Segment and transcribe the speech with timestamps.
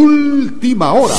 [0.00, 1.14] Última hora.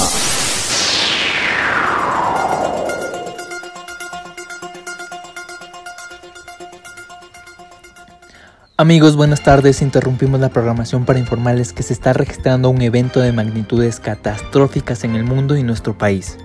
[8.76, 9.84] Amigos, buenas tardes.
[9.84, 15.14] Interrumpimos la programación para informarles que se está registrando un evento de magnitudes catastróficas en
[15.14, 16.40] el mundo y nuestro país.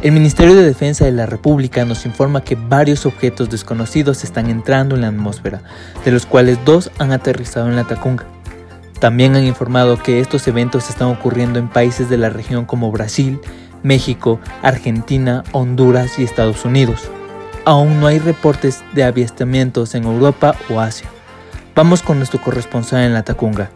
[0.00, 4.94] El Ministerio de Defensa de la República nos informa que varios objetos desconocidos están entrando
[4.94, 5.62] en la atmósfera,
[6.02, 8.31] de los cuales dos han aterrizado en la Tacunga.
[9.02, 13.40] También han informado que estos eventos están ocurriendo en países de la región como Brasil,
[13.82, 17.10] México, Argentina, Honduras y Estados Unidos.
[17.64, 21.08] Aún no hay reportes de avistamientos en Europa o Asia.
[21.74, 23.72] Vamos con nuestro corresponsal en la Tacunga.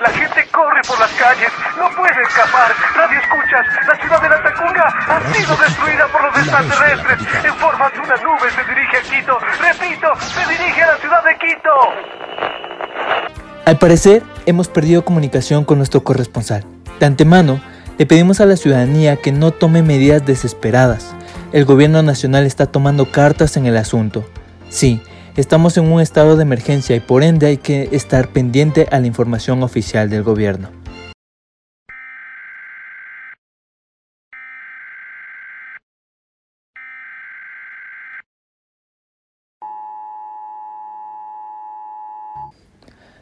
[0.00, 1.50] La gente corre por las calles.
[1.78, 2.72] No puede escapar.
[2.96, 3.66] Radio escuchas.
[3.86, 7.44] La ciudad de la Tacunga ha sido destruida por los extraterrestres.
[7.44, 9.38] En forma de una nube se dirige a Quito.
[9.60, 11.70] Repito, se dirige a la ciudad de Quito.
[13.66, 16.64] Al parecer, hemos perdido comunicación con nuestro corresponsal.
[16.98, 17.60] De antemano,
[17.98, 21.14] le pedimos a la ciudadanía que no tome medidas desesperadas.
[21.52, 24.24] El gobierno nacional está tomando cartas en el asunto.
[24.70, 25.02] Sí,
[25.40, 29.06] estamos en un estado de emergencia y por ende hay que estar pendiente a la
[29.06, 30.79] información oficial del gobierno.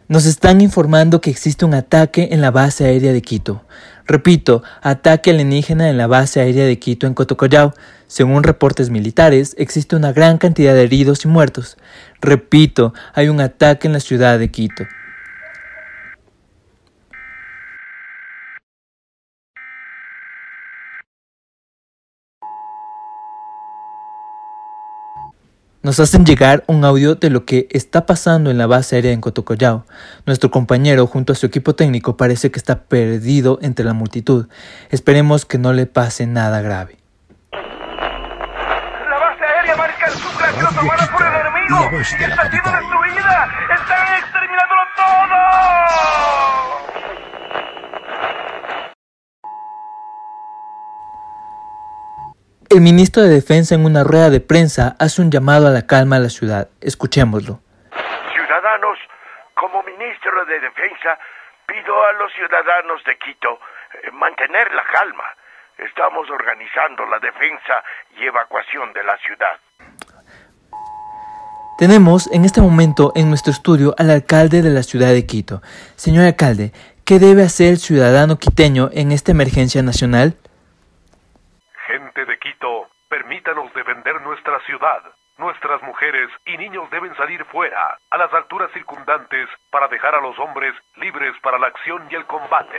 [0.09, 3.67] Nos están informando que existe un ataque en la base aérea de Quito.
[4.07, 7.75] Repito, ataque alienígena en la base aérea de Quito en Cotocollao.
[8.07, 11.77] Según reportes militares, existe una gran cantidad de heridos y muertos.
[12.23, 14.85] Repito, hay un ataque en la ciudad de Quito.
[25.81, 29.21] Nos hacen llegar un audio de lo que está pasando en la base aérea en
[29.21, 29.87] Cotocollao.
[30.27, 34.49] Nuestro compañero, junto a su equipo técnico, parece que está perdido entre la multitud.
[34.91, 36.99] Esperemos que no le pase nada grave.
[37.53, 37.61] La
[39.21, 40.49] base aérea marca el sur la
[41.17, 41.79] por el enemigo.
[42.01, 43.49] Está siendo destruida.
[43.73, 45.38] Están exterminándolo todo.
[52.71, 56.17] El ministro de Defensa en una rueda de prensa hace un llamado a la calma
[56.17, 56.69] a la ciudad.
[56.83, 57.61] Escuchémoslo.
[58.35, 58.99] Ciudadanos,
[59.55, 61.19] como ministro de Defensa,
[61.67, 63.59] pido a los ciudadanos de Quito
[64.05, 65.25] eh, mantener la calma.
[65.79, 67.83] Estamos organizando la defensa
[68.21, 69.57] y evacuación de la ciudad.
[71.79, 75.63] Tenemos en este momento en nuestro estudio al alcalde de la ciudad de Quito.
[75.97, 76.73] Señor alcalde,
[77.07, 80.37] ¿qué debe hacer el ciudadano quiteño en esta emergencia nacional?
[81.99, 85.03] De Quito, permítanos defender nuestra ciudad.
[85.37, 90.39] Nuestras mujeres y niños deben salir fuera, a las alturas circundantes, para dejar a los
[90.39, 92.79] hombres libres para la acción y el combate.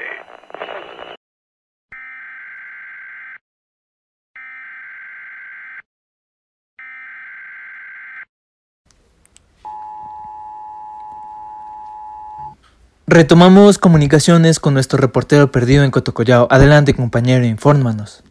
[13.06, 16.48] Retomamos comunicaciones con nuestro reportero perdido en Cotocollao.
[16.50, 18.24] Adelante, compañero, infórmanos.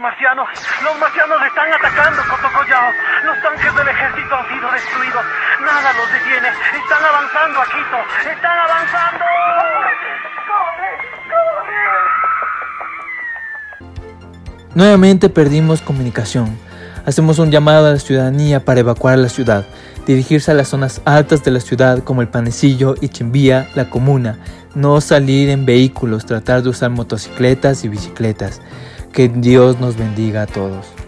[0.00, 0.48] Marcianos,
[0.82, 2.90] los marcianos están atacando Cotocollao.
[3.22, 5.24] Los tanques del ejército han sido destruidos.
[5.60, 6.48] Nada los detiene.
[6.48, 8.30] Están avanzando a Quito.
[8.30, 9.24] Están avanzando.
[14.74, 16.58] Nuevamente perdimos comunicación.
[17.04, 19.66] Hacemos un llamado a la ciudadanía para evacuar la ciudad,
[20.06, 24.38] dirigirse a las zonas altas de la ciudad como el Panecillo y Chimbía, la comuna,
[24.74, 28.62] no salir en vehículos, tratar de usar motocicletas y bicicletas.
[29.12, 30.99] Que Dios nos bendiga a todos.